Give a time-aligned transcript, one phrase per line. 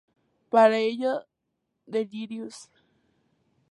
[0.49, 1.13] Para ello
[1.85, 2.57] Delirious?